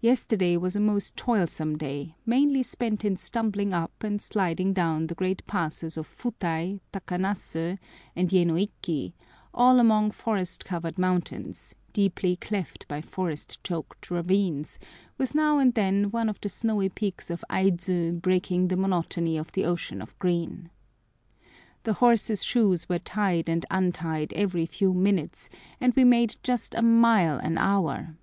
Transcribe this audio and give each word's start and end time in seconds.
Yesterday 0.00 0.56
was 0.56 0.74
a 0.74 0.80
most 0.80 1.18
toilsome 1.18 1.76
day, 1.76 2.14
mainly 2.24 2.62
spent 2.62 3.04
in 3.04 3.18
stumbling 3.18 3.74
up 3.74 4.02
and 4.02 4.22
sliding 4.22 4.72
down 4.72 5.06
the 5.06 5.14
great 5.14 5.46
passes 5.46 5.98
of 5.98 6.08
Futai, 6.08 6.80
Takanasu, 6.94 7.76
and 8.16 8.30
Yenoiki, 8.30 9.12
all 9.52 9.78
among 9.78 10.10
forest 10.12 10.64
covered 10.64 10.96
mountains, 10.96 11.74
deeply 11.92 12.36
cleft 12.36 12.88
by 12.88 13.02
forest 13.02 13.62
choked 13.62 14.10
ravines, 14.10 14.78
with 15.18 15.34
now 15.34 15.58
and 15.58 15.74
then 15.74 16.04
one 16.10 16.30
of 16.30 16.40
the 16.40 16.48
snowy 16.48 16.88
peaks 16.88 17.28
of 17.28 17.44
Aidzu 17.50 18.12
breaking 18.22 18.68
the 18.68 18.78
monotony 18.78 19.36
of 19.36 19.52
the 19.52 19.66
ocean 19.66 20.00
of 20.00 20.18
green. 20.18 20.70
The 21.82 21.92
horses' 22.00 22.44
shoes 22.46 22.88
were 22.88 22.98
tied 22.98 23.50
and 23.50 23.66
untied 23.70 24.32
every 24.32 24.64
few 24.64 24.94
minutes, 24.94 25.50
and 25.82 25.92
we 25.94 26.04
made 26.04 26.36
just 26.42 26.74
a 26.74 26.80
mile 26.80 27.36
an 27.36 27.58
hour! 27.58 28.16